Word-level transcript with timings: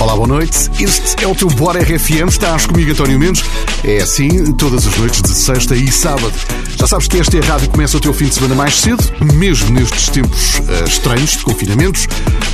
Olá, 0.00 0.14
boa 0.14 0.28
noite. 0.28 0.70
Este 0.78 1.24
é 1.24 1.26
o 1.26 1.34
teu 1.34 1.48
Bora 1.48 1.80
RFM. 1.80 2.28
Estás 2.28 2.66
comigo, 2.66 2.92
António 2.92 3.18
Mendes. 3.18 3.42
É 3.82 3.96
assim 3.96 4.52
todas 4.52 4.86
as 4.86 4.96
noites 4.96 5.20
de 5.20 5.30
sexta 5.30 5.74
e 5.74 5.90
sábado. 5.90 6.32
Já 6.76 6.86
sabes 6.86 7.08
que 7.08 7.18
esta 7.18 7.36
é 7.36 7.40
a 7.42 7.44
rádio 7.44 7.68
começa 7.68 7.96
o 7.96 8.00
teu 8.00 8.12
fim 8.12 8.26
de 8.26 8.34
semana 8.36 8.54
mais 8.54 8.76
cedo, 8.76 9.02
mesmo 9.34 9.70
nestes 9.72 10.08
tempos 10.08 10.60
uh, 10.60 10.84
estranhos 10.86 11.32
de 11.32 11.38
confinamentos. 11.38 12.06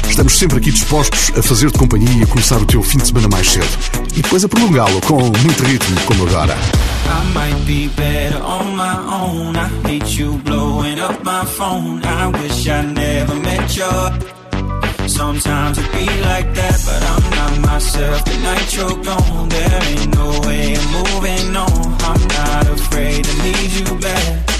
Estamos 0.08 0.38
sempre 0.38 0.56
aqui 0.56 0.70
dispostos 0.70 1.30
a 1.36 1.42
fazer-te 1.42 1.78
companhia 1.78 2.20
e 2.20 2.22
a 2.22 2.26
começar 2.26 2.56
o 2.56 2.64
teu 2.64 2.82
fim 2.82 2.96
de 2.96 3.08
semana 3.08 3.28
mais 3.28 3.50
cedo. 3.50 3.68
E 4.16 4.22
depois 4.22 4.42
a 4.42 4.48
prolongá-lo 4.48 4.98
com 5.02 5.20
muito 5.20 5.64
ritmo, 5.64 6.00
como 6.06 6.26
agora. 6.26 6.54
I 6.54 7.34
might 7.34 7.66
be 7.66 7.90
better 7.94 8.42
on 8.42 8.74
my 8.74 8.96
own. 9.06 9.54
I 9.54 9.68
hate 9.86 10.18
you 10.18 10.40
blowing 10.44 10.98
up 10.98 11.22
my 11.22 11.44
phone. 11.44 12.00
I 12.06 12.26
wish 12.40 12.66
I 12.68 12.82
never 12.86 13.34
met 13.34 13.76
you. 13.76 14.43
Sometimes 15.06 15.76
it 15.76 15.92
be 15.92 16.06
like 16.22 16.48
that, 16.54 16.80
but 16.86 17.02
I'm 17.12 17.24
not 17.36 17.72
myself. 17.72 18.24
The 18.24 18.36
night 18.38 18.68
you're 18.72 18.96
gone, 19.04 19.48
there 19.50 19.82
ain't 19.84 20.14
no 20.16 20.40
way 20.48 20.74
I'm 20.74 20.88
moving 20.96 21.56
on. 21.56 21.86
I'm 22.08 22.22
not 22.28 22.64
afraid 22.72 23.24
to 23.24 23.34
need 23.42 23.70
you 23.84 24.00
back. 24.00 24.50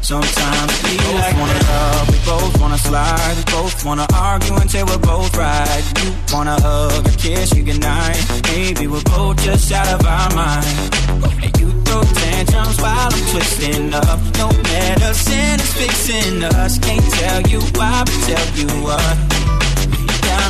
Sometimes 0.00 0.72
be 0.82 0.96
both 0.96 1.14
like 1.20 1.36
wanna 1.36 1.52
that. 1.52 1.68
love, 1.68 2.08
we 2.08 2.18
both 2.24 2.60
wanna 2.60 2.78
slide, 2.78 3.34
we 3.36 3.44
both 3.52 3.84
wanna 3.84 4.06
argue 4.14 4.56
until 4.56 4.86
we're 4.86 5.04
both 5.04 5.36
right. 5.36 5.84
You 6.02 6.10
wanna 6.32 6.56
hug 6.60 7.06
or 7.06 7.16
kiss 7.18 7.54
you 7.54 7.62
goodnight. 7.62 8.18
Maybe 8.54 8.86
we're 8.86 9.04
both 9.04 9.36
just 9.44 9.70
out 9.70 10.00
of 10.00 10.06
our 10.06 10.34
mind. 10.34 10.96
And 11.44 11.52
you 11.60 11.68
throw 11.84 12.02
tantrums 12.02 12.80
while 12.80 13.12
I'm 13.12 13.24
twisting 13.30 13.92
up. 13.92 14.18
No 14.40 14.48
medicine 14.64 15.60
is 15.60 15.72
fixing 15.74 16.42
us. 16.42 16.78
Can't 16.78 17.04
tell 17.20 17.42
you 17.52 17.60
why, 17.76 18.02
but 18.06 18.18
tell 18.26 18.48
you 18.56 18.68
what 18.82 19.59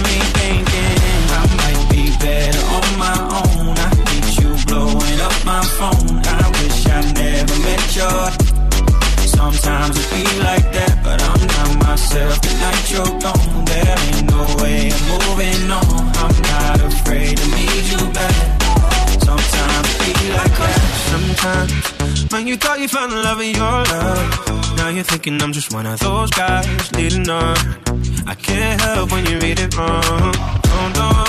me 0.07 0.17
thinking 0.39 0.97
I 1.41 1.43
might 1.61 1.83
be 1.91 2.05
better 2.19 2.63
on 2.77 2.89
my 2.99 3.19
own. 3.43 3.77
I 3.79 3.89
hate 4.09 4.33
you 4.41 4.51
blowing 4.67 5.21
up 5.21 5.37
my 5.45 5.63
phone. 5.79 6.21
I 6.25 6.45
wish 6.59 6.87
I 6.87 7.01
never 7.13 7.57
met 7.67 7.85
you. 7.99 8.13
Sometimes 9.27 9.97
it 9.99 10.09
be 10.15 10.25
like 10.41 10.67
that, 10.73 11.01
but 11.03 11.19
I'm 11.23 11.43
not 11.55 11.87
myself. 11.87 12.41
The 12.43 12.53
night 12.65 12.85
you're 12.93 13.15
gone, 13.25 13.65
there 13.65 13.97
ain't 14.09 14.31
no 14.31 14.43
way 14.63 14.91
I'm 14.93 15.05
moving 15.13 15.71
on. 15.71 16.03
I'm 16.23 16.37
not 16.53 16.79
afraid 16.93 17.37
to 17.37 17.47
need 17.57 17.85
you 17.93 18.13
back. 18.13 18.60
Sometimes 19.29 19.89
it 20.09 20.17
be 20.21 20.29
like 20.33 20.57
that. 20.59 20.81
Sometimes 21.11 22.33
when 22.33 22.47
you 22.47 22.57
thought 22.57 22.79
you 22.81 22.89
found 22.89 23.13
love 23.13 23.41
in 23.41 23.55
your 23.55 23.85
love, 23.95 24.77
now 24.77 24.89
you're 24.89 25.05
thinking 25.05 25.41
I'm 25.43 25.53
just 25.53 25.73
one 25.73 25.87
of 25.87 25.99
those 26.01 26.31
guys 26.31 26.93
leading 26.93 27.29
on. 27.29 27.57
I 28.27 28.35
can't 28.35 28.81
help 28.81 29.13
when 29.13 29.27
you 29.27 29.39
read 29.39 29.59
it 29.59 29.77
wrong. 29.77 30.33
Don't 30.71 30.93
know 30.99 31.27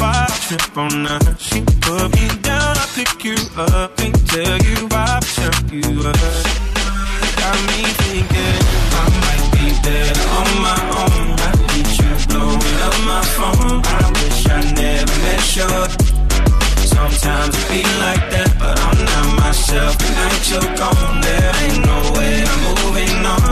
why 0.00 0.26
I 0.26 0.38
trip 0.46 0.76
on 0.76 1.06
us. 1.06 1.40
She 1.40 1.60
put 1.80 2.08
me 2.14 2.26
down, 2.42 2.76
I 2.76 2.86
pick 2.94 3.24
you 3.24 3.36
up. 3.56 3.96
Can't 3.96 4.28
tell 4.28 4.58
you 4.68 4.88
I 4.90 5.20
shut 5.20 5.72
you 5.72 6.08
up. 6.08 6.70
Got 7.40 7.58
me 7.68 7.80
thinking 8.04 8.60
I 9.00 9.04
might 9.22 9.46
be 9.54 9.66
better 9.84 10.26
on 10.38 10.50
my 10.66 10.80
own. 11.04 11.26
I 11.38 11.52
need 11.68 11.90
you 12.00 12.12
blowing 12.28 12.78
up 12.86 12.96
my 13.12 13.22
phone. 13.36 13.82
I 13.84 14.02
wish 14.18 14.46
I 14.48 14.60
never 14.72 15.16
met 15.24 15.56
you. 15.56 16.09
Sometimes 16.94 17.54
it 17.60 17.68
be 17.70 17.82
like 18.04 18.24
that, 18.34 18.50
but 18.58 18.76
I'm 18.88 18.98
not 19.10 19.26
myself. 19.42 19.96
The 19.98 20.08
night 20.20 20.42
you're 20.50 20.70
gone, 20.82 21.20
there 21.26 21.52
ain't 21.64 21.80
no 21.90 21.98
way 22.16 22.32
I'm 22.50 22.60
moving 22.68 23.26
on. 23.26 23.49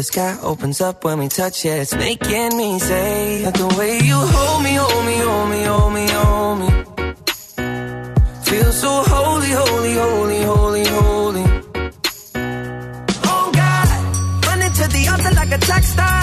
The 0.00 0.04
sky 0.04 0.38
opens 0.42 0.80
up 0.80 1.04
when 1.04 1.18
we 1.18 1.28
touch 1.28 1.66
it, 1.66 1.76
it's 1.82 1.94
making 1.94 2.56
me 2.56 2.78
say 2.78 3.42
that 3.42 3.52
the 3.52 3.68
way 3.78 3.98
you 4.10 4.18
hold 4.34 4.62
me, 4.64 4.72
hold 4.82 5.04
me, 5.04 5.16
hold 5.28 5.48
me, 5.52 5.60
hold 5.70 5.92
me, 5.92 6.06
hold 6.16 6.56
me. 6.60 6.68
Feel 8.48 8.72
so 8.72 8.92
holy, 9.12 9.52
holy, 9.60 9.94
holy, 10.02 10.40
holy, 10.50 10.84
holy. 10.96 11.44
Oh 13.32 13.46
God, 13.60 13.88
running 14.46 14.72
to 14.80 14.84
the 14.96 15.02
altar 15.12 15.34
like 15.40 15.52
a 15.58 15.60
track 15.68 15.82
star. 15.82 16.20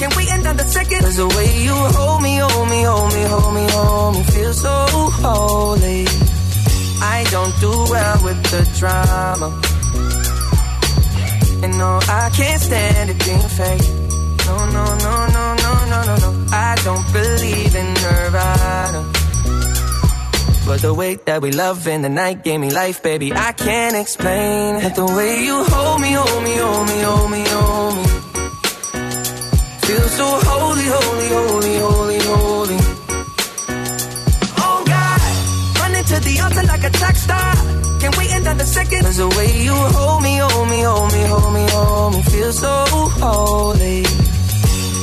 Can 0.00 0.10
we 0.16 0.28
end 0.34 0.44
on 0.48 0.56
the 0.56 0.66
second? 0.76 1.00
Cause 1.00 1.18
the 1.24 1.28
way 1.36 1.48
you 1.66 1.76
hold 1.98 2.22
me, 2.22 2.34
hold 2.38 2.68
me, 2.68 2.82
hold 2.82 3.12
me, 3.14 3.22
hold 3.32 3.54
me, 3.54 3.64
hold 3.70 4.16
me, 4.16 4.22
feel 4.34 4.52
so 4.52 4.74
holy. 5.22 6.02
I 7.16 7.18
don't 7.30 7.54
do 7.60 7.70
well 7.92 8.24
with 8.24 8.40
the 8.50 8.62
drama. 8.80 9.69
Can't 12.38 12.62
stand 12.62 13.10
it 13.10 13.18
being 13.24 13.48
fake. 13.60 13.88
No, 14.46 14.56
no, 14.76 14.84
no, 15.06 15.12
no, 15.36 15.44
no, 15.64 15.72
no, 15.92 15.98
no, 16.08 16.16
no. 16.24 16.46
I 16.52 16.76
don't 16.84 17.06
believe 17.12 17.74
in 17.74 17.88
Nirvana. 17.94 19.02
But 20.66 20.82
the 20.82 20.94
way 20.94 21.16
that 21.16 21.42
we 21.42 21.50
love 21.50 21.88
in 21.88 22.02
the 22.02 22.08
night 22.08 22.44
gave 22.44 22.60
me 22.60 22.70
life, 22.70 23.02
baby. 23.02 23.32
I 23.32 23.52
can't 23.52 23.96
explain 23.96 24.76
it. 24.76 24.94
The 24.94 25.06
way 25.06 25.44
you 25.44 25.64
hold 25.64 26.00
me, 26.00 26.12
hold 26.12 26.44
me, 26.44 26.56
hold 26.56 26.88
me, 26.88 27.00
hold 27.02 27.30
me, 27.30 27.42
hold 27.48 27.96
me. 27.96 28.04
Feel 29.86 30.08
so 30.18 30.26
holy, 30.48 30.86
holy, 30.96 31.28
holy, 31.28 31.78
holy. 31.78 32.09
Like 36.80 36.92
a 36.92 36.96
track 36.96 37.16
star. 37.16 37.54
Can 38.00 38.12
we 38.18 38.28
end 38.30 38.46
on 38.46 38.56
the 38.58 38.64
second? 38.64 39.02
Cause 39.02 39.18
the 39.18 39.28
way 39.28 39.62
you 39.62 39.74
hold 39.74 40.22
me, 40.22 40.36
hold 40.38 40.68
me, 40.68 40.80
hold 40.80 41.12
me, 41.12 41.22
hold 41.32 41.54
me, 41.54 41.66
hold 41.70 42.14
me, 42.14 42.22
feel 42.22 42.52
so 42.52 42.84
holy. 43.20 44.02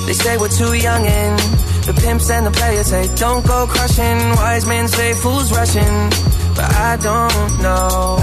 They 0.07 0.13
say 0.13 0.38
we're 0.38 0.50
too 0.50 0.74
young 0.74 1.06
and 1.06 1.39
the 1.85 1.94
pimps 2.01 2.29
and 2.29 2.45
the 2.45 2.51
players 2.51 2.88
say 2.88 3.03
don't 3.15 3.45
go 3.45 3.68
crushing. 3.68 4.18
Wise 4.41 4.65
men 4.65 4.88
say 4.88 5.13
fools 5.13 5.51
rushing, 5.51 5.95
but 6.56 6.69
I 6.89 6.97
don't 6.97 7.62
know. 7.62 8.18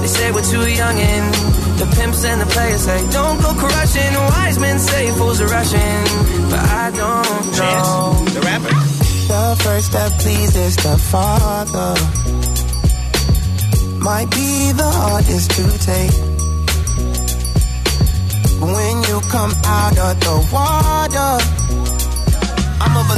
they 0.00 0.08
say 0.08 0.32
we're 0.32 0.50
too 0.54 0.66
young 0.68 0.96
and 0.98 1.34
the 1.80 1.86
pimps 1.96 2.24
and 2.24 2.40
the 2.40 2.46
players 2.46 2.82
say 2.82 2.98
don't 3.12 3.40
go 3.40 3.52
crushing. 3.54 4.14
Wise 4.14 4.58
men 4.58 4.78
say 4.78 5.10
fools 5.12 5.40
are 5.40 5.48
rushing, 5.48 6.02
but 6.50 6.62
I 6.82 6.90
don't 6.90 7.44
know. 7.46 7.58
Chance, 7.58 8.34
the 8.34 8.40
rapper. 8.40 9.05
The 9.26 9.56
first 9.64 9.90
that 9.90 10.12
pleases 10.20 10.76
the 10.76 10.96
Father 10.96 11.94
might 13.98 14.30
be 14.30 14.70
the 14.70 14.88
hardest 14.88 15.50
to 15.50 15.64
take. 15.82 16.14
When 18.60 19.02
you 19.08 19.20
come 19.28 19.52
out 19.64 19.98
of 19.98 20.20
the 20.20 20.36
water 20.52 21.65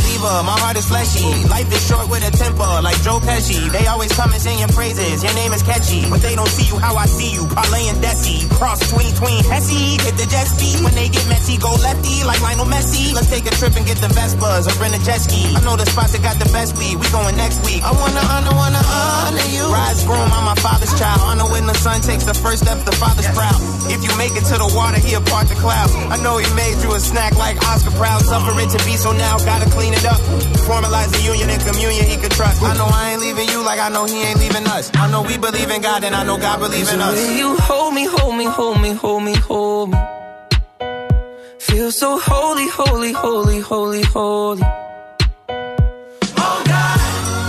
believer, 0.08 0.43
my 0.44 0.56
heart 0.56 0.76
is 0.76 0.88
fleshy. 0.88 1.28
Life 1.49 1.69
is 1.69 1.84
short 1.84 2.08
with 2.08 2.25
a 2.25 2.32
temper, 2.32 2.81
like 2.81 2.96
Joe 3.05 3.20
Pesci. 3.20 3.60
They 3.70 3.87
always 3.87 4.12
come 4.16 4.32
and 4.32 4.40
sing 4.40 4.58
your 4.58 4.72
praises, 4.72 5.22
your 5.22 5.34
name 5.34 5.52
is 5.52 5.62
catchy. 5.62 6.08
But 6.08 6.25
they 6.25 6.34
don't 6.34 6.49
see 6.49 6.64
you 6.64 6.81
how 6.81 6.96
I 6.96 7.06
see 7.06 7.32
you, 7.32 7.44
parlay 7.52 7.88
and 7.93 8.00
Desi. 8.00 8.49
Cross 8.56 8.88
tween 8.88 9.12
tween 9.20 9.44
Hesse, 9.44 10.00
hit 10.00 10.16
the 10.16 10.26
jet 10.26 10.49
ski. 10.49 10.81
When 10.82 10.94
they 10.94 11.08
get 11.08 11.26
messy, 11.28 11.60
go 11.60 11.72
lefty, 11.84 12.25
like 12.25 12.40
Lionel 12.40 12.66
Messi. 12.66 13.12
Let's 13.12 13.28
take 13.28 13.44
a 13.44 13.55
trip 13.60 13.76
and 13.76 13.84
get 13.84 13.99
the 13.99 14.08
Vespas 14.08 14.64
or 14.64 14.75
rent 14.81 14.96
a 14.96 15.00
jet 15.05 15.20
ski. 15.20 15.52
I 15.52 15.60
know 15.64 15.76
the 15.76 15.87
spots 15.87 16.16
that 16.16 16.22
got 16.22 16.40
the 16.40 16.49
best 16.50 16.76
weed, 16.81 16.96
we 16.96 17.04
going 17.12 17.37
next 17.37 17.61
week. 17.64 17.84
I 17.84 17.93
wanna 17.93 18.25
honor, 18.25 18.54
wanna 18.56 18.81
honor 18.81 19.49
you. 19.52 19.69
Rise 19.69 20.04
groom, 20.08 20.28
I'm 20.32 20.44
my 20.49 20.56
father's 20.64 20.93
child. 20.96 21.20
Honor 21.20 21.49
when 21.52 21.66
the 21.66 21.76
son 21.76 22.00
takes 22.00 22.25
the 22.25 22.34
first 22.34 22.64
step, 22.64 22.81
the 22.84 22.96
father's 22.96 23.28
proud. 23.37 23.61
If 23.93 24.04
you 24.04 24.12
make 24.16 24.32
it 24.37 24.44
to 24.52 24.56
the 24.56 24.70
water, 24.72 24.99
he'll 25.00 25.25
part 25.25 25.49
the 25.49 25.56
clouds. 25.56 25.93
I 25.94 26.16
know 26.22 26.37
he 26.38 26.49
made 26.54 26.81
you 26.82 26.93
a 26.94 27.00
snack 27.00 27.37
like 27.37 27.56
Oscar 27.69 27.90
Proud. 27.93 28.20
Suffer 28.22 28.52
it 28.61 28.70
to 28.76 28.81
be 28.84 28.96
so 28.96 29.12
now, 29.12 29.38
gotta 29.38 29.69
clean 29.70 29.93
it 29.93 29.98
up. 30.05 30.21
Formalize 30.69 31.11
the 31.12 31.23
union 31.23 31.49
and 31.50 31.62
communion 31.62 32.05
he 32.06 32.17
could 32.17 32.33
trust. 32.33 32.62
I 32.62 32.77
know 32.77 32.87
I 32.87 33.12
ain't 33.12 33.21
leaving 33.21 33.49
you 33.49 33.65
like 33.65 33.81
I 33.81 33.89
know 33.89 34.05
he 34.05 34.21
ain't 34.23 34.39
leaving 34.39 34.67
us. 34.67 34.91
I 34.95 35.11
know 35.11 35.23
we 35.23 35.39
believe 35.39 35.71
in 35.71 35.81
God 35.83 36.05
and 36.05 36.15
I 36.15 36.25
know 36.25 36.37
God 36.39 36.61
believes 36.61 36.93
in 36.93 37.00
us. 37.00 37.17
You 37.39 37.56
hold 37.56 37.95
me, 37.95 38.05
hold 38.06 38.37
me, 38.37 38.45
hold 38.45 38.81
me, 38.81 38.93
hold 38.93 39.23
me, 39.23 39.35
hold 39.37 39.91
me. 39.91 39.99
Feel 41.59 41.91
so 41.93 42.19
holy, 42.19 42.69
holy, 42.69 43.12
holy, 43.12 43.61
holy, 43.61 44.03
holy. 44.03 44.62
Oh 46.45 46.62
God, 46.73 46.99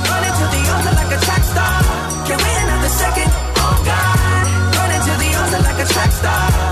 running 0.10 0.36
to 0.40 0.46
the 0.54 0.62
altar 0.74 0.94
like 1.00 1.12
a 1.18 1.20
track 1.26 1.44
star. 1.54 1.82
Can 2.28 2.38
we 2.46 2.52
another 2.64 2.92
second? 3.04 3.30
Oh 3.64 3.78
God, 3.92 4.46
running 4.78 5.04
to 5.08 5.14
the 5.24 5.30
altar 5.40 5.62
like 5.68 5.80
a 5.86 5.88
track 5.94 6.12
star. 6.12 6.69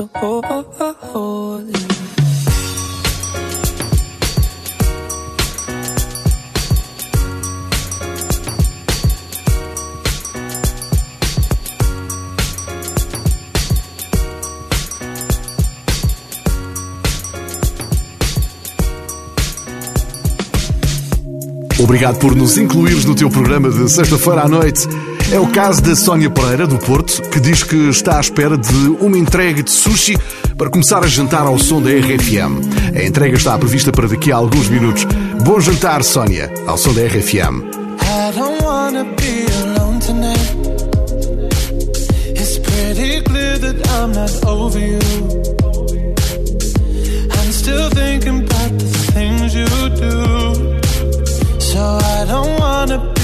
So 0.00 0.96
holy. 1.12 1.72
Obrigado 21.78 22.18
por 22.18 22.34
nos 22.34 22.56
incluires 22.56 23.04
no 23.04 23.14
teu 23.14 23.28
programa 23.28 23.68
de 23.68 23.88
sexta-feira 23.90 24.42
à 24.42 24.48
noite. 24.48 24.88
É 25.32 25.38
o 25.38 25.46
caso 25.46 25.80
da 25.80 25.94
Sónia 25.94 26.28
Pereira, 26.28 26.66
do 26.66 26.76
Porto, 26.76 27.22
que 27.30 27.38
diz 27.38 27.62
que 27.62 27.76
está 27.88 28.16
à 28.16 28.20
espera 28.20 28.58
de 28.58 28.88
uma 29.00 29.16
entrega 29.16 29.62
de 29.62 29.70
sushi 29.70 30.16
para 30.58 30.68
começar 30.68 31.04
a 31.04 31.06
jantar 31.06 31.46
ao 31.46 31.56
som 31.56 31.80
da 31.80 31.88
RFM. 31.90 32.98
A 32.98 33.04
entrega 33.04 33.36
está 33.36 33.56
prevista 33.56 33.92
para 33.92 34.08
daqui 34.08 34.32
a 34.32 34.36
alguns 34.36 34.68
minutos. 34.68 35.06
Bom 35.44 35.60
jantar, 35.60 36.02
Sónia, 36.02 36.52
ao 36.66 36.76
som 36.76 36.92
da 36.92 37.02
RFM. 37.02 37.62
I 38.02 38.32
don't 38.34 38.60
wanna 38.64 39.04
be 39.04 39.46
alone 39.62 40.00
tonight. 40.00 40.56
It's 42.34 42.58
pretty 42.58 43.22
clear 43.22 43.56
that 43.60 43.76
I'm 43.88 44.10
not 44.12 44.32
over 44.44 44.80
you. 44.80 44.98
I'm 47.30 47.52
still 47.52 47.88
thinking 47.90 48.40
about 48.40 48.78
the 48.78 49.12
things 49.12 49.54
you 49.54 49.66
do. 49.94 51.60
So 51.60 51.78
I 51.78 52.24
don't 52.26 52.58
wanna 52.58 52.98
be 53.14 53.19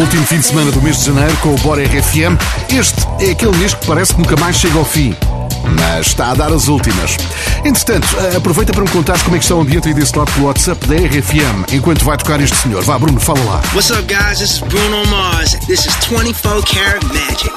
Último 0.00 0.26
fim 0.26 0.38
de 0.38 0.46
semana 0.46 0.72
do 0.72 0.80
mês 0.80 0.96
de 0.98 1.04
janeiro 1.04 1.36
com 1.42 1.54
o 1.54 1.58
Bora 1.58 1.82
RFM. 1.84 2.34
Este 2.74 3.06
é 3.20 3.32
aquele 3.32 3.54
mês 3.58 3.74
que 3.74 3.86
parece 3.86 4.14
que 4.14 4.20
nunca 4.20 4.34
mais 4.36 4.56
chega 4.56 4.78
ao 4.78 4.84
fim. 4.84 5.14
Mas 5.78 6.06
está 6.06 6.30
a 6.30 6.34
dar 6.34 6.50
as 6.50 6.68
últimas. 6.68 7.18
Entretanto, 7.62 8.08
aproveita 8.34 8.72
para 8.72 8.82
me 8.82 8.88
contares 8.88 9.20
como 9.22 9.36
é 9.36 9.38
que 9.38 9.44
está 9.44 9.54
o 9.54 9.60
ambiente 9.60 9.88
aí 9.88 9.94
desse 9.94 10.16
lado 10.16 10.32
do 10.32 10.46
WhatsApp 10.46 10.86
da 10.86 10.94
RFM, 10.94 11.70
enquanto 11.74 12.02
vai 12.02 12.16
tocar 12.16 12.40
este 12.40 12.56
senhor. 12.56 12.82
Vá, 12.82 12.98
Bruno, 12.98 13.20
fala 13.20 13.44
lá. 13.44 13.60
What's 13.74 13.90
up, 13.90 14.02
guys? 14.04 14.38
This 14.38 14.52
is 14.52 14.60
Bruno 14.60 15.04
Mars. 15.04 15.52
This 15.66 15.84
is 15.84 15.94
24 16.06 16.62
Karat 16.62 17.04
Magic. 17.12 17.52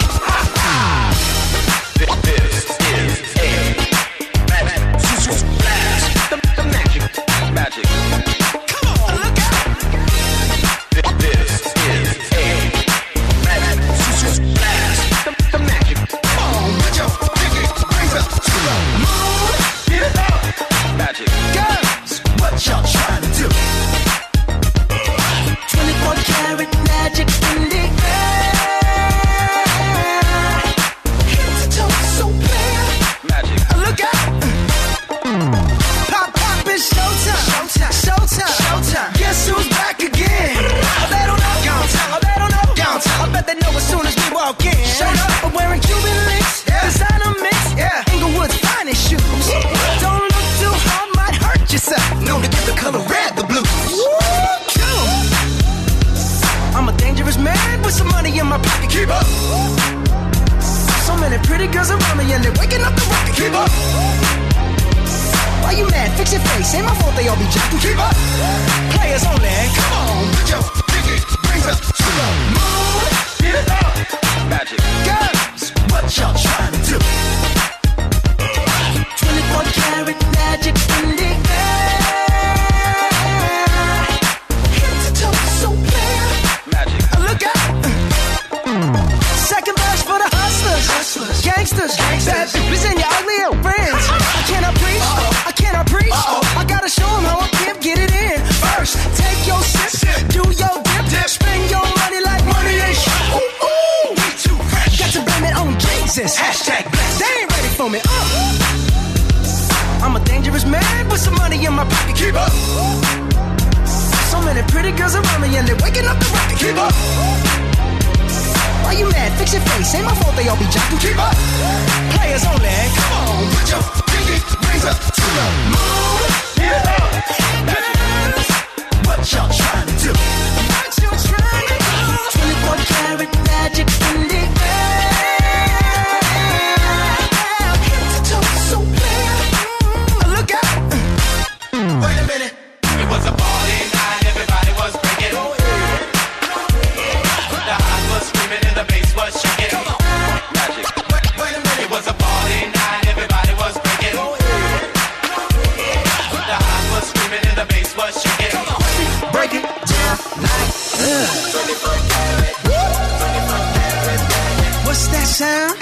What's 164.85 165.07
that 165.11 165.27
sound? 165.27 165.75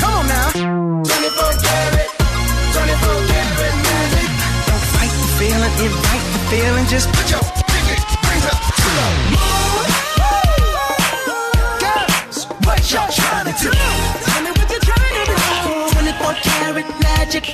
Come 0.00 0.14
on 0.14 0.26
now. 0.26 0.50
24 0.50 1.54
karat, 1.62 2.10
magic. 3.86 4.26
Don't 4.66 4.82
fight 4.90 5.14
the 5.14 5.28
feeling, 5.38 5.74
invite 5.78 6.26
the 6.34 6.40
feeling. 6.50 6.86
Just 6.90 7.06
put 7.14 7.30
your 7.30 7.38
up. 7.38 8.58
Girls, 11.78 12.38
what 12.66 12.82
y'all 12.90 13.06
to 13.46 13.54
do? 13.62 13.70
24 15.94 16.34
karat 16.42 16.88
magic 17.06 17.44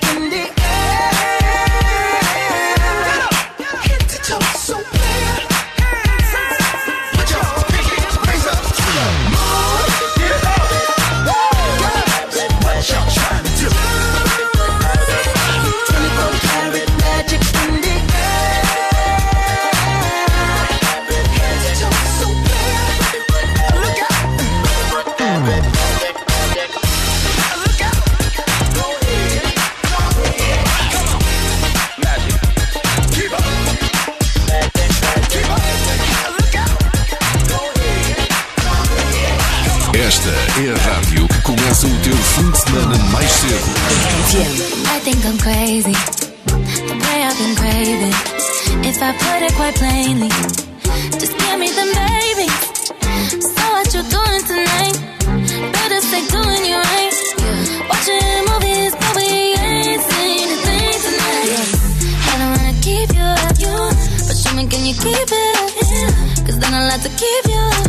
not 66.97 67.03
to 67.03 67.09
give 67.09 67.53
you 67.53 67.84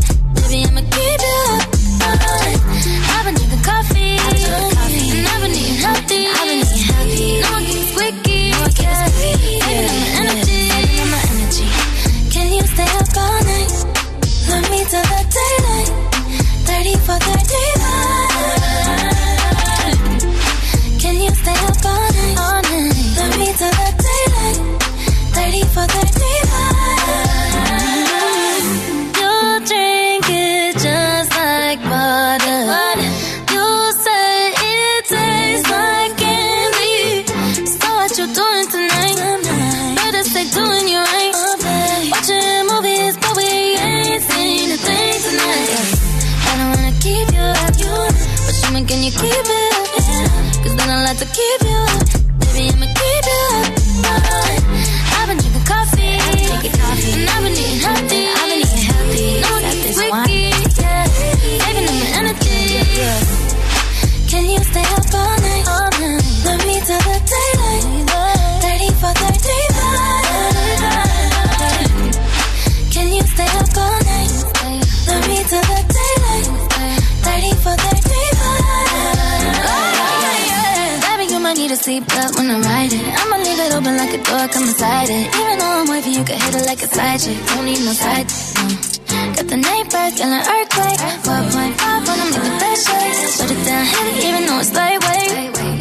sleep 81.86 82.18
up 82.18 82.34
when 82.34 82.50
I 82.50 82.58
ride 82.66 82.94
it. 82.98 83.06
I'ma 83.22 83.38
leave 83.46 83.62
it 83.62 83.72
open 83.78 83.94
like 84.02 84.14
a 84.18 84.22
door, 84.26 84.48
come 84.50 84.66
inside 84.66 85.06
it. 85.06 85.26
Even 85.38 85.56
though 85.62 85.74
I'm 85.78 85.86
wavy, 85.86 86.12
you 86.18 86.24
can 86.26 86.38
hit 86.42 86.56
it 86.58 86.66
like 86.66 86.82
a 86.82 86.90
side 86.90 87.20
chick. 87.22 87.38
Don't 87.46 87.66
need 87.70 87.82
no 87.86 87.94
side, 87.94 88.26
chick. 88.26 89.06
Got 89.38 89.48
the 89.54 89.60
night 89.62 89.86
bird, 89.94 90.12
feeling 90.18 90.46
earthquake. 90.56 91.02
4.5 91.30 92.10
when 92.10 92.18
I'm 92.26 92.30
leaving 92.34 92.42
the 92.42 92.58
best 92.58 92.82
shakes. 92.90 93.38
Shut 93.38 93.52
it 93.54 93.62
down, 93.70 93.86
heavy 93.86 94.14
even 94.26 94.42
though 94.50 94.66
it's 94.66 94.74
lightweight. 94.74 95.32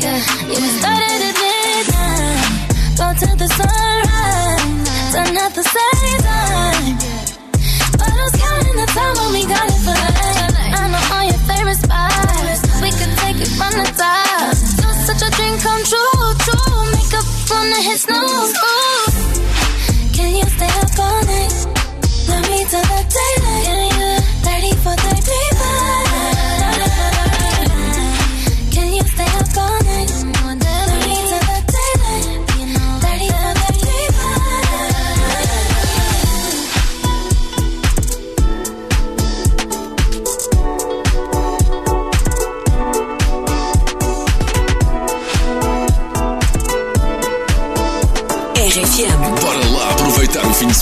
Yeah, 0.05 0.21
you 0.53 0.69
started 0.77 1.21
at 1.29 1.37
midnight. 1.41 2.53
Go 3.01 3.07
to 3.25 3.29
the 3.41 3.49
sunrise. 3.57 4.85
Done 5.17 5.37
at 5.41 5.53
the 5.57 5.65
same 5.73 6.21
time. 6.29 6.95
Bottles 7.97 8.35
counting 8.45 8.77
the 8.77 8.89
time 8.93 9.15
when 9.25 9.31
we 9.37 9.43
got 9.49 9.67
it 9.73 9.81
for 9.81 9.97
life. 10.05 10.53
I 10.69 10.85
know 10.93 11.05
all 11.17 11.25
your 11.33 11.41
favorite 11.49 11.81
spots. 11.81 12.61
We 12.85 12.91
could 12.93 13.13
take 13.25 13.41
it 13.41 13.53
from 13.57 13.73
the 13.81 13.89
top. 13.97 14.24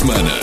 Aproveitar 0.03 0.42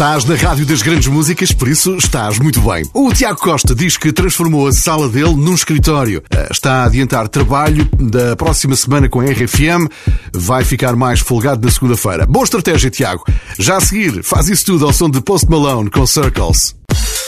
Estás 0.00 0.24
na 0.24 0.34
Rádio 0.34 0.64
das 0.64 0.80
Grandes 0.80 1.08
Músicas, 1.08 1.52
por 1.52 1.68
isso 1.68 1.94
estás 1.94 2.38
muito 2.38 2.58
bem. 2.62 2.88
O 2.94 3.12
Tiago 3.12 3.38
Costa 3.38 3.74
diz 3.74 3.98
que 3.98 4.10
transformou 4.10 4.66
a 4.66 4.72
sala 4.72 5.10
dele 5.10 5.34
num 5.34 5.52
escritório. 5.52 6.22
Eh, 6.30 6.48
está 6.50 6.76
a 6.76 6.84
adiantar 6.84 7.28
trabalho 7.28 7.86
da 7.98 8.34
próxima 8.34 8.74
semana 8.74 9.10
com 9.10 9.20
a 9.20 9.24
RFM. 9.26 9.90
Vai 10.32 10.64
ficar 10.64 10.96
mais 10.96 11.20
folgado 11.20 11.66
na 11.66 11.70
segunda-feira. 11.70 12.24
Boa 12.24 12.44
estratégia, 12.44 12.88
Tiago. 12.88 13.26
Já 13.58 13.76
a 13.76 13.80
seguir, 13.82 14.22
faz 14.24 14.48
isso 14.48 14.64
tudo 14.64 14.86
ao 14.86 14.92
som 14.94 15.10
de 15.10 15.20
Post 15.20 15.50
Malone 15.50 15.90
com 15.90 16.06
Circles. 16.06 16.79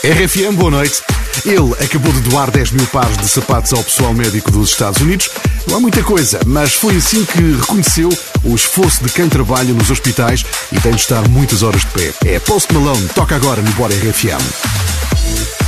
RFM, 0.03 0.55
boa 0.55 0.69
noite. 0.69 1.01
Ele 1.45 1.73
acabou 1.81 2.11
de 2.11 2.19
doar 2.29 2.51
10 2.51 2.71
mil 2.71 2.85
pares 2.87 3.15
de 3.15 3.29
sapatos 3.29 3.71
ao 3.71 3.81
pessoal 3.81 4.13
médico 4.13 4.51
dos 4.51 4.71
Estados 4.71 4.99
Unidos. 4.99 5.29
Não 5.65 5.77
há 5.77 5.79
muita 5.79 6.03
coisa, 6.03 6.41
mas 6.45 6.73
foi 6.73 6.97
assim 6.97 7.23
que 7.23 7.39
reconheceu 7.55 8.09
o 8.43 8.53
esforço 8.53 9.01
de 9.01 9.09
quem 9.09 9.29
trabalha 9.29 9.73
nos 9.73 9.89
hospitais 9.89 10.43
e 10.73 10.79
tem 10.81 10.91
de 10.91 10.99
estar 10.99 11.25
muitas 11.29 11.63
horas 11.63 11.83
de 11.83 11.87
pé. 11.87 12.13
É 12.25 12.37
Post 12.37 12.73
Malone, 12.73 13.07
toca 13.15 13.33
agora 13.33 13.61
no 13.61 13.71
Bora 13.71 13.95
RFM. 13.95 15.62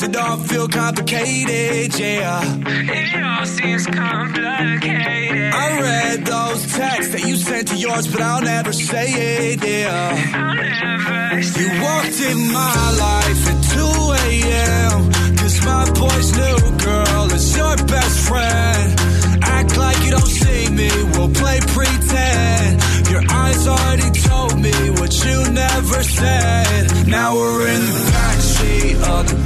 makes 0.00 0.16
it 0.16 0.22
all 0.22 0.36
feel 0.36 0.68
complicated, 0.68 1.98
yeah. 1.98 2.40
It 2.66 3.22
all 3.22 3.46
seems 3.46 3.86
complicated. 3.86 5.52
I 5.52 5.80
read 5.80 6.24
those 6.24 6.72
texts 6.72 7.12
that 7.12 7.24
you 7.26 7.36
sent 7.36 7.68
to 7.68 7.76
yours, 7.76 8.06
but 8.08 8.20
I'll 8.20 8.42
never 8.42 8.72
say 8.72 9.06
it, 9.52 9.64
yeah. 9.64 10.32
I'll 10.34 10.54
never 10.54 11.42
say 11.42 11.60
You 11.60 11.82
walked 11.82 12.20
in 12.20 12.38
my 12.52 12.82
life 13.06 13.42
at 13.52 13.60
2 13.76 13.80
a.m. 14.24 15.36
Cause 15.36 15.64
my 15.64 15.84
boy's 15.92 16.30
new 16.36 16.78
girl 16.78 17.32
is 17.32 17.56
your 17.56 17.76
best 17.76 18.28
friend. 18.28 19.00
Act 19.42 19.76
like 19.76 19.98
you 20.04 20.10
don't 20.12 20.32
see 20.42 20.70
me, 20.70 20.90
we'll 21.12 21.34
play 21.34 21.60
pretend. 21.60 22.80
Your 23.10 23.24
eyes 23.28 23.66
already 23.66 24.10
told 24.20 24.58
me 24.58 24.90
what 24.98 25.12
you 25.24 25.52
never 25.52 26.02
said. 26.02 27.06
Now 27.08 27.34
we're 27.34 27.68
in 27.68 27.80
the 27.80 28.04
backseat 28.14 28.96
of 29.02 29.28
the 29.28 29.39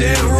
said 0.00 0.39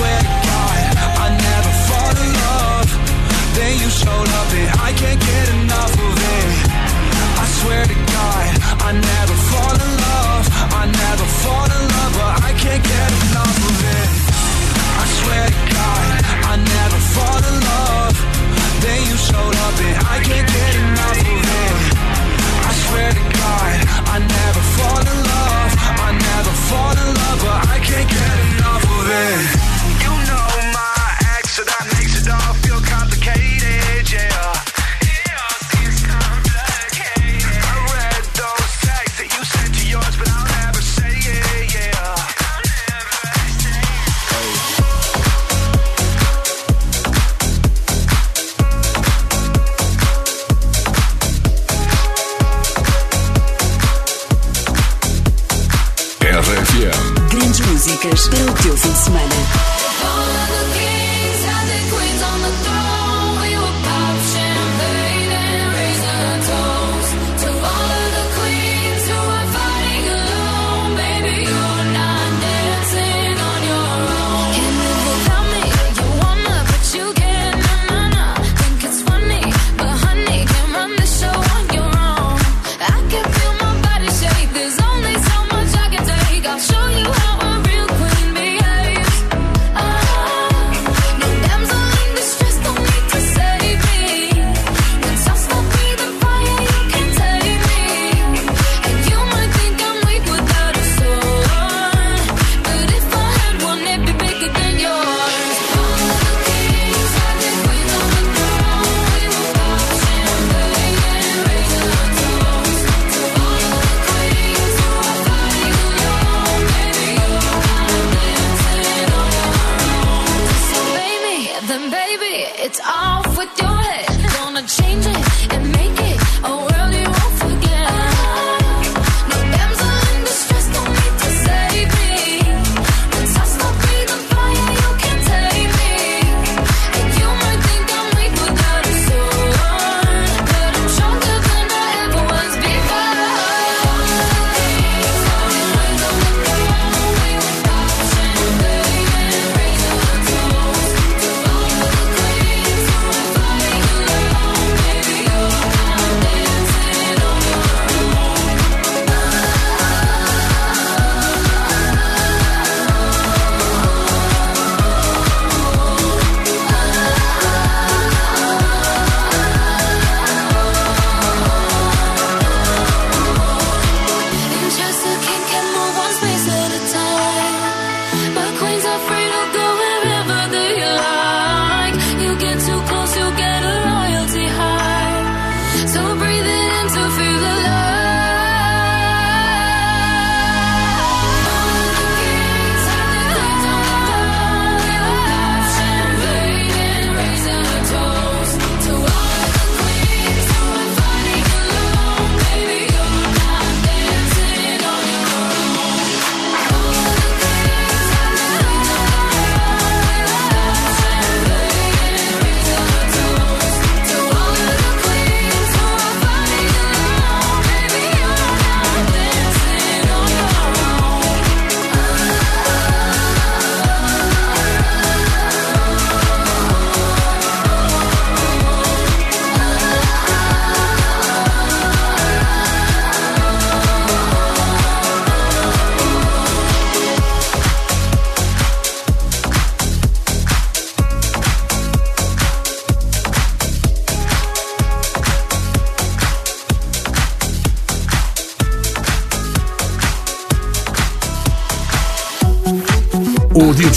swear 0.00 0.18
to 0.18 0.34
God, 0.48 0.80
I 1.24 1.28
never 1.46 1.72
fall 1.88 2.14
in 2.24 2.30
love. 2.48 2.88
Then 3.56 3.72
you 3.82 3.88
showed 3.90 4.30
up 4.40 4.48
and 4.60 4.70
I 4.88 4.90
can't 4.96 5.20
get 5.20 5.46
enough 5.60 5.94
of 6.08 6.16
it. 6.36 6.48
I 7.42 7.46
swear 7.60 7.82
to 7.84 7.98
God, 8.16 8.46
I 8.88 8.90
never 8.96 9.36
fall 9.50 9.76
in 9.86 9.92
love. 10.08 10.44
I 10.80 10.84
never 11.04 11.26
fall 11.42 11.68
in 11.76 11.82
love, 11.94 12.12
but 12.16 12.32
I 12.48 12.52
can't 12.62 12.79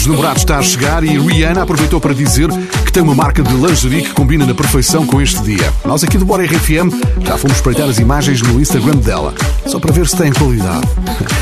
dos 0.04 0.06
Namorados 0.06 0.42
está 0.42 0.58
a 0.58 0.62
chegar 0.62 1.02
e 1.02 1.18
Rihanna 1.18 1.62
aproveitou 1.62 1.98
para 1.98 2.12
dizer 2.12 2.50
que 2.84 2.92
tem 2.92 3.02
uma 3.02 3.14
marca 3.14 3.42
de 3.42 3.54
lingerie 3.54 4.02
que 4.02 4.12
combina 4.12 4.44
na 4.44 4.54
perfeição 4.54 5.06
com 5.06 5.20
este 5.20 5.40
dia. 5.42 5.72
Nós 5.82 6.04
aqui 6.04 6.18
do 6.18 6.26
Bora 6.26 6.44
RFM 6.44 6.92
já 7.24 7.38
fomos 7.38 7.56
espreitar 7.56 7.88
as 7.88 7.98
imagens 7.98 8.42
no 8.42 8.60
Instagram 8.60 8.96
dela, 8.96 9.32
só 9.66 9.80
para 9.80 9.92
ver 9.92 10.06
se 10.06 10.16
tem 10.16 10.32
qualidade. 10.32 10.86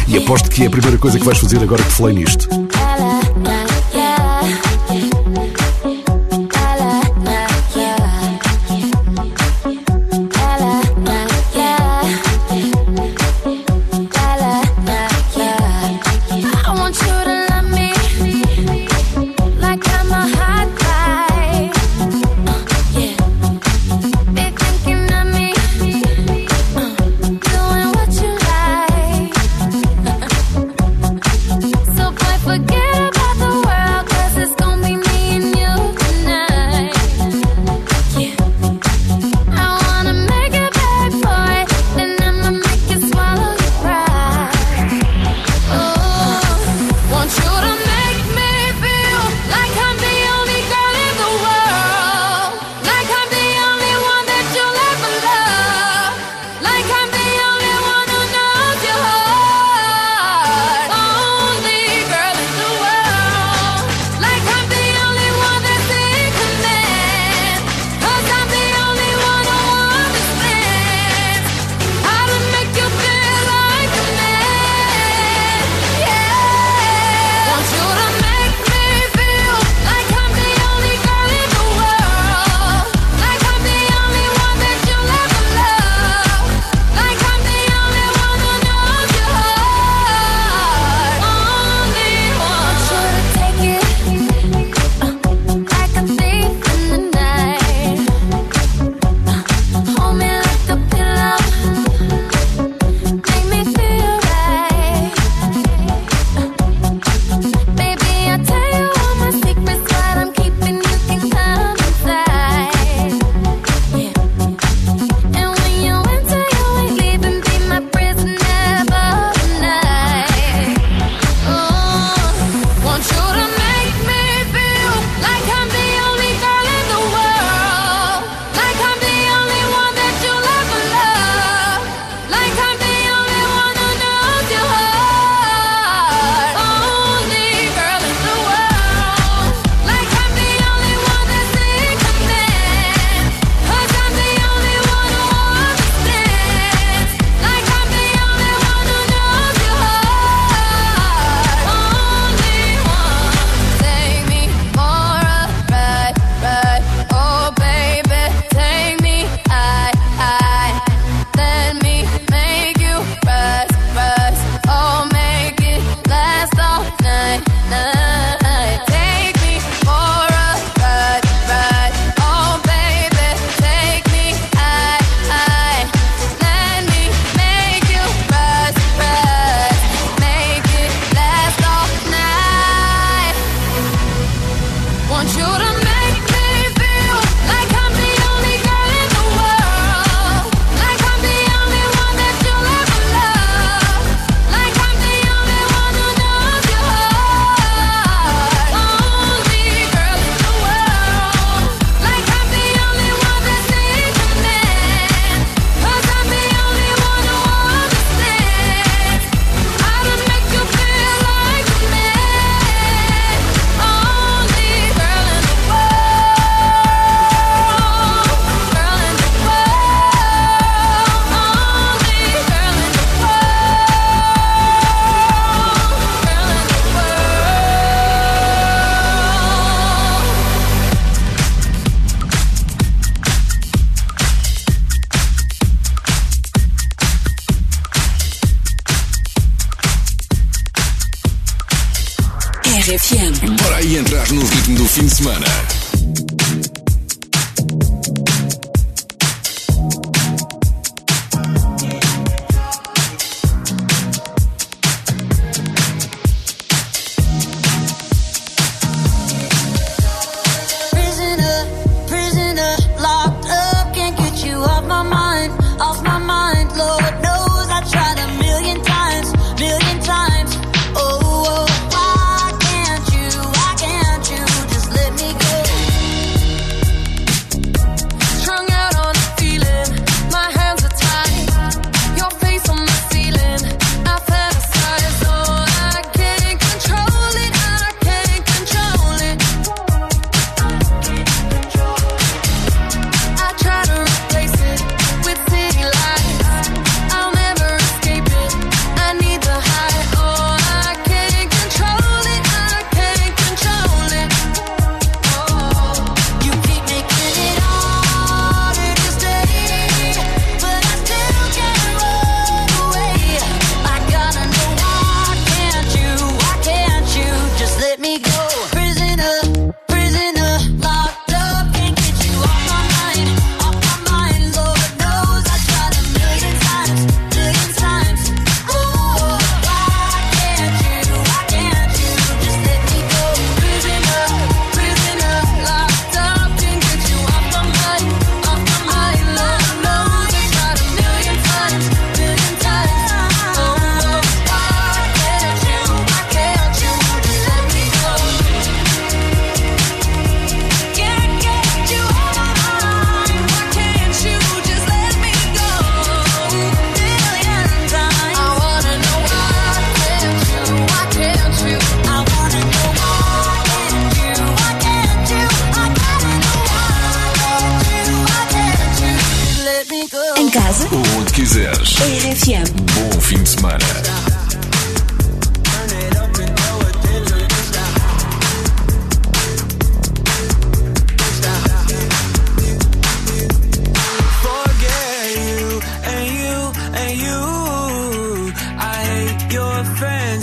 E 0.08 0.18
aposto 0.18 0.50
que 0.50 0.64
é 0.64 0.66
a 0.66 0.70
primeira 0.70 0.98
coisa 0.98 1.18
que 1.18 1.24
vais 1.24 1.38
fazer 1.38 1.62
agora 1.62 1.82
que 1.82 1.92
falei 1.92 2.14
nisto. 2.14 2.61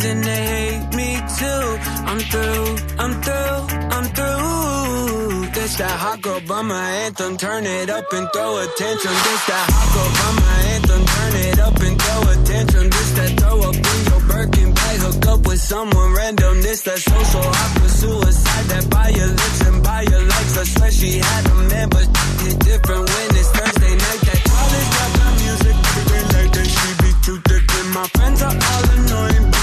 And 0.10 0.24
they 0.24 0.44
hate 0.54 0.90
me 0.96 1.10
too. 1.38 1.66
I'm 2.10 2.18
through, 2.32 2.66
I'm 2.98 3.14
through, 3.22 3.60
I'm 3.94 4.06
through. 4.18 5.54
This 5.54 5.78
that 5.78 5.96
hot 6.02 6.22
girl 6.24 6.42
bummer 6.48 6.74
anthem. 6.74 7.38
Turn 7.38 7.64
it 7.64 7.92
up 7.92 8.12
and 8.12 8.28
throw 8.34 8.58
attention. 8.58 9.14
This 9.26 9.44
that 9.46 9.66
hot 9.70 9.88
girl 9.94 10.10
by 10.18 10.32
my 10.42 10.58
anthem. 10.74 11.02
Turn 11.14 11.34
it 11.46 11.60
up 11.60 11.78
and 11.86 11.96
throw 12.02 12.22
attention. 12.34 12.90
This 12.90 13.12
that 13.18 13.32
throw 13.40 13.58
up 13.70 13.76
in 13.76 14.00
your 14.10 14.22
Birkin 14.26 14.74
bag. 14.74 14.98
Hook 15.06 15.28
up 15.28 15.42
with 15.46 15.62
someone 15.62 16.12
random. 16.16 16.62
This 16.64 16.82
that 16.90 16.98
social 16.98 17.46
awkward 17.46 17.94
suicide. 18.02 18.66
That 18.74 18.90
buy 18.90 19.10
your 19.10 19.30
lips 19.30 19.62
and 19.62 19.84
buy 19.84 20.02
your 20.10 20.24
likes. 20.26 20.58
I 20.58 20.64
swear 20.74 20.92
she 20.92 21.20
had 21.20 21.46
a 21.46 21.56
man, 21.70 21.88
but 21.90 22.10
it's 22.50 22.58
different 22.66 23.06
when 23.06 23.28
it's 23.38 23.50
Thursday 23.54 23.94
night. 23.94 24.22
That 24.26 24.42
college 24.42 24.90
dropout 24.90 25.34
music. 25.38 25.76
Every 26.02 26.24
night 26.34 26.52
that 26.58 26.66
she 26.66 26.88
be 26.98 27.12
too 27.22 27.38
thick. 27.46 27.64
And 27.78 27.90
my 27.94 28.08
friends 28.18 28.42
are 28.42 28.58
all 28.58 28.86
annoying. 28.98 29.59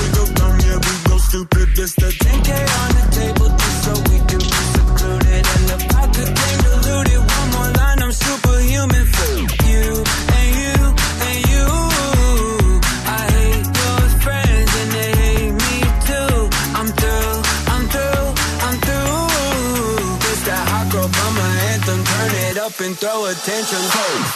Stupid. 1.37 1.68
This 1.76 1.95
the 1.95 2.09
10K 2.24 2.51
on 2.80 2.91
the 2.97 3.05
table 3.18 3.49
just 3.61 3.78
so 3.84 3.93
we 4.09 4.18
can 4.28 4.41
be 4.41 4.62
secluded. 4.74 5.45
And 5.55 5.64
I 6.01 6.05
could 6.14 6.32
gain 6.39 6.59
diluted, 6.64 7.20
one 7.37 7.49
more 7.55 7.70
line, 7.78 8.01
I'm 8.05 8.12
superhuman 8.12 9.07
for 9.16 9.32
you 9.68 9.89
and 10.39 10.49
you 10.61 10.76
and 11.28 11.39
you. 11.53 11.66
I 13.18 13.22
hate 13.37 13.68
your 13.80 14.01
friends 14.24 14.70
and 14.80 14.91
they 14.97 15.11
hate 15.24 15.55
me 15.64 15.76
too. 16.09 16.37
I'm 16.78 16.89
through, 17.01 17.37
I'm 17.74 17.84
through, 17.93 18.26
I'm 18.66 18.76
through. 18.87 19.24
This 20.24 20.41
that 20.49 20.64
hot 20.70 20.87
girl 20.93 21.09
bummer 21.16 21.53
anthem. 21.70 22.01
Turn 22.12 22.32
it 22.49 22.57
up 22.64 22.80
and 22.80 22.95
throw 22.97 23.26
attention. 23.26 23.82
Hey. 23.97 24.36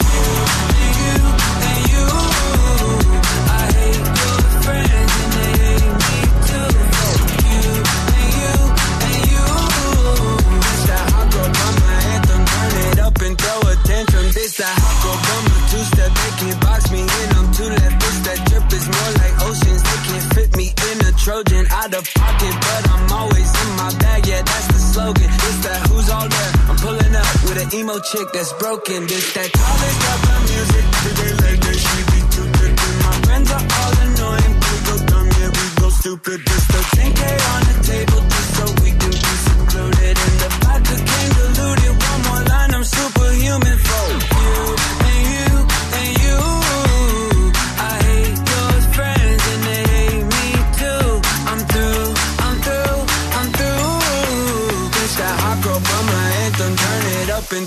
Emo 27.91 28.01
chick 28.01 28.33
that's 28.33 28.53
broken. 28.55 29.07
This 29.07 29.33
that 29.35 29.51
college 29.53 29.99
dropout 30.03 30.43
music. 30.51 30.85
Today 31.03 31.33
like 31.43 31.61
that 31.61 31.79
she 31.85 31.99
be 32.13 32.21
too 32.35 32.47
thick. 32.59 32.75
My 33.05 33.15
friends 33.27 33.51
are 33.51 33.67
all 33.81 33.95
annoying. 34.07 34.55
We 34.65 34.75
go 34.87 34.95
dumb, 35.07 35.29
yeah, 35.39 35.51
we 35.51 35.67
go 35.81 35.91
stupid. 35.91 36.41
This 36.47 36.67
the 36.67 36.81
10K 36.97 37.23
on 37.53 37.61
the 37.69 37.77
table 37.87 38.20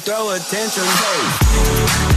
throw 0.03 0.31
attention. 0.31 0.83
Hey, 0.83 2.12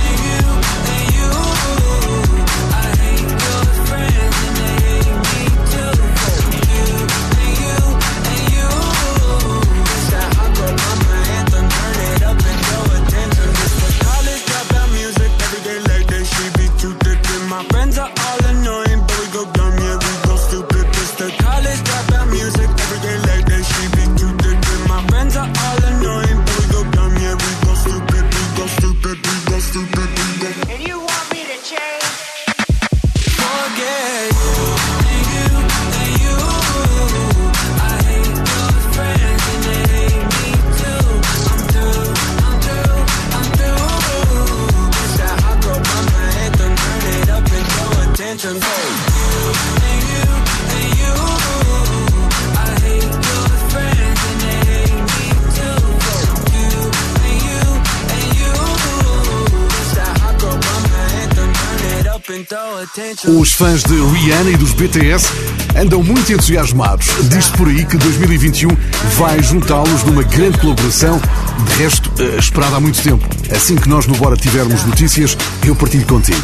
Os 63.24 63.54
fãs 63.54 63.82
de 63.82 63.94
Rihanna 63.94 64.50
e 64.50 64.56
dos 64.56 64.72
BTS 64.72 65.26
andam 65.74 66.02
muito 66.02 66.30
entusiasmados. 66.30 67.08
Diz-se 67.30 67.50
por 67.52 67.66
aí 67.66 67.84
que 67.84 67.96
2021 67.96 68.68
vai 69.16 69.42
juntá-los 69.42 70.04
numa 70.04 70.22
grande 70.22 70.58
colaboração, 70.58 71.20
de 71.64 71.82
resto, 71.82 72.12
eh, 72.18 72.36
esperada 72.38 72.76
há 72.76 72.80
muito 72.80 73.02
tempo. 73.02 73.26
Assim 73.50 73.76
que 73.76 73.88
nós 73.88 74.06
no 74.06 74.14
Bora 74.16 74.36
tivermos 74.36 74.84
notícias, 74.84 75.36
eu 75.64 75.74
partilho 75.74 76.06
contigo. 76.06 76.42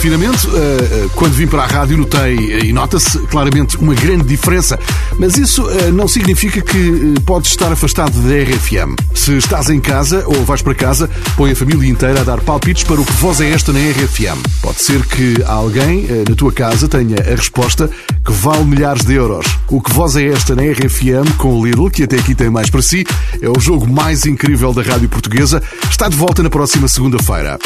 Confinamento. 0.00 0.48
Eh, 0.56 1.04
eh, 1.04 1.08
quando 1.14 1.34
vim 1.34 1.46
para 1.46 1.62
a 1.62 1.66
rádio, 1.66 1.98
notei 1.98 2.54
eh, 2.54 2.64
e 2.64 2.72
nota-se 2.72 3.18
claramente 3.26 3.76
uma 3.76 3.92
grande 3.92 4.24
diferença. 4.24 4.78
Mas 5.18 5.36
isso 5.36 5.68
não 5.92 6.08
significa 6.08 6.62
que 6.62 7.14
podes 7.26 7.50
estar 7.50 7.70
afastado 7.70 8.18
da 8.22 8.34
RFM. 8.34 8.96
Se 9.14 9.36
estás 9.36 9.68
em 9.68 9.78
casa 9.78 10.24
ou 10.26 10.42
vais 10.42 10.62
para 10.62 10.74
casa, 10.74 11.10
põe 11.36 11.50
a 11.50 11.56
família 11.56 11.86
inteira 11.86 12.22
a 12.22 12.24
dar 12.24 12.40
palpites 12.40 12.82
para 12.82 12.98
o 12.98 13.04
que 13.04 13.12
voz 13.12 13.42
é 13.42 13.50
esta 13.50 13.74
na 13.74 13.78
RFM. 13.78 14.40
Pode 14.62 14.80
ser 14.80 15.04
que 15.04 15.42
alguém 15.44 16.06
na 16.26 16.34
tua 16.34 16.50
casa 16.50 16.88
tenha 16.88 17.16
a 17.20 17.34
resposta 17.34 17.90
que 18.24 18.32
vale 18.32 18.64
milhares 18.64 19.04
de 19.04 19.14
euros. 19.14 19.44
O 19.68 19.82
que 19.82 19.92
voz 19.92 20.16
é 20.16 20.28
esta 20.28 20.56
na 20.56 20.62
RFM 20.62 21.36
com 21.36 21.60
o 21.60 21.66
Lidl, 21.66 21.90
que 21.90 22.04
até 22.04 22.16
aqui 22.16 22.34
tem 22.34 22.48
mais 22.48 22.70
para 22.70 22.80
si, 22.80 23.04
é 23.42 23.48
o 23.50 23.60
jogo 23.60 23.86
mais 23.86 24.24
incrível 24.24 24.72
da 24.72 24.82
rádio 24.82 25.10
portuguesa. 25.10 25.62
Está 25.90 26.08
de 26.08 26.16
volta 26.16 26.42
na 26.42 26.48
próxima 26.48 26.88
segunda-feira. 26.88 27.58